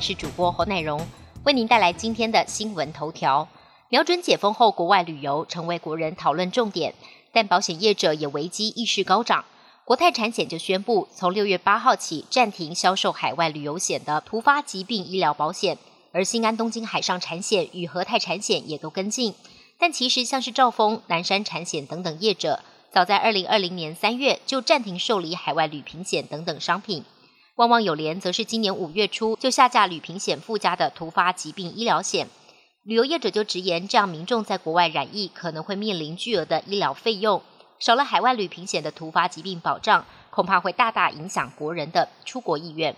[0.00, 1.06] 台视主播侯乃荣，
[1.44, 3.46] 为您带来今天的新闻头条。
[3.90, 6.94] 瞄准解封后国外旅游成为国人讨论重点，
[7.34, 9.44] 但保险业者也危机意识高涨。
[9.84, 15.76] 国泰产险就宣布，从六月八号起暂停销售海外旅游险的突发疾病医疗保险，
[16.12, 19.34] 而新安东京海上产险与和泰产险也都跟进。
[19.78, 27.04] 但其实像是兆丰、南山产险等等业者，早在二零二零年三月就暂停受理海外旅平险等等商品。
[27.60, 32.26] 旺旺有联则是今年五月初就下架旅平险附加的突发疾病医疗险。
[32.84, 37.42] 旅游业者就直言，这样民众在国外染疫可能会面临巨额的医疗费用。
[37.78, 42.96] 少了海外旅平险的突发疾病保障，恐怕会大大影响国人的出国意愿。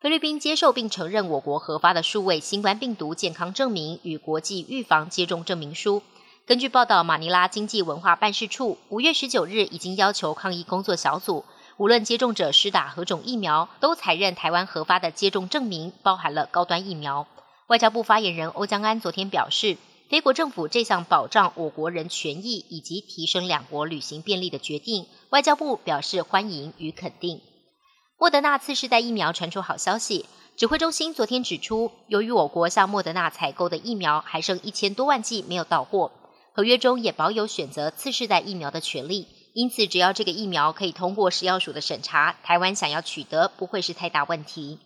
[0.00, 6.02] 菲律宾接受并承认我国核发的数位新冠病毒健康证明与国际预防接种证明书。
[6.46, 11.44] 根据报道，马尼拉经济文化办事处五月十九日已经要求抗疫工作小组，
[11.78, 17.26] 无论接种者施打何种疫苗，都采认台湾核发的接种证明包含了高端疫苗。
[17.68, 19.76] 外交部发言人欧江安昨天表示。
[20.08, 27.40] 菲国政府这项保障我国人权益以及提升两国旅行便利的决定，外交部表示欢迎与肯定。
[28.16, 36.12] 莫德纳次世代疫苗传出好消息，指挥中心昨天指出，由于我国向莫德纳采购的疫苗还剩一千多万剂没有到货，
[36.54, 44.78] 合约中也保有选择次世代疫苗的权利，因此只要这个疫苗可以通过食药署的审查，台湾想要取得不会是太大问题。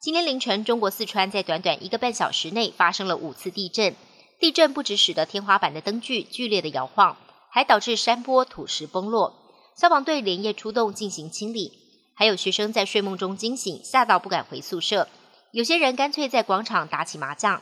[0.00, 3.94] 今天凌晨，中国四川在短短一个半小时内发生了五次地震。
[4.38, 7.18] 地震不只使得天花板的灯具剧烈的摇晃，
[7.50, 9.34] 还导致山坡土石崩落。
[9.76, 11.70] 消防队连夜出动进行清理，
[12.14, 15.08] 还有学生在睡梦中惊醒，吓到不敢回宿舍。
[15.52, 17.60] 有些人干脆在广场打起麻将。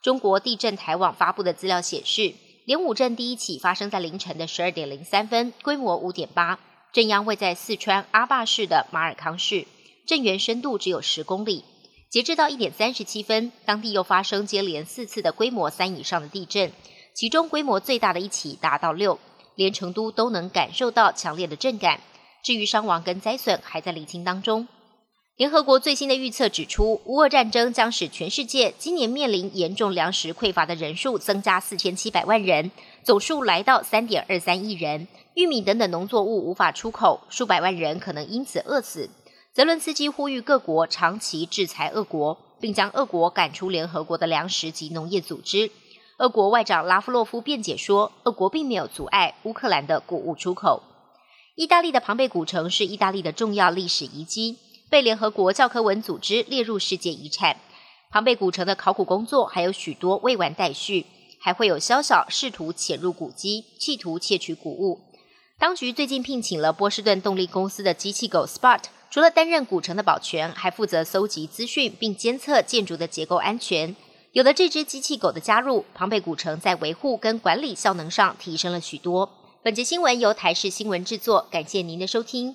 [0.00, 2.34] 中国地震台网发布的资料显示，
[2.70, 6.60] 连五震第一起发生在凌晨的十二点零三分，规模五点八，
[6.92, 9.66] 震央位在四川阿坝市的马尔康市，
[10.06, 11.64] 震源深度只有十公里。
[12.08, 16.70] 截至到一点三十七分，当地又发生接连四次的规模三以上的地震，
[17.12, 19.18] 其中规模最大的一起达到六，
[19.56, 22.00] 连成都都能感受到强烈的震感。
[22.44, 24.68] 至于伤亡跟灾损，还在厘清当中。
[25.36, 32.70] 联合国最新的预测指出，乌俄战争将使全世界今年面临严重粮食匮乏的人数增加四千七百万人，
[33.02, 35.08] 总数来到三点二三亿人。
[35.34, 39.08] 玉米等等农作物无法出口，数百万人可能因此饿死。
[39.54, 45.70] 泽伦斯基呼吁各国长期制裁俄国，并将俄国赶出联合国的粮食及农业组织。
[46.18, 50.82] 俄国外长拉夫洛夫辩解说，俄国并没有阻碍乌克兰的谷物出口。
[51.56, 54.58] 意大利的庞贝古城是意大利的重要历史遗迹，
[54.90, 57.56] 被联合国教科文组织列入世界遗产。
[58.10, 61.06] 庞贝古城的考古工作还有许多未完待续，
[61.38, 65.00] 还会有宵小试图潜入古迹，企图窃取古物。
[65.58, 68.82] 当局最近聘请了波士顿动力公司的机器狗 Spot。
[69.10, 73.96] 除了担任古城的保全，还负责搜集资讯并监测建筑的结构安全。
[74.32, 79.28] 有了这只机器狗的加入，庞贝古城在维护跟管理效能上提升了许多。
[79.64, 82.54] 本节新闻由台视新闻制作，感谢您的收听。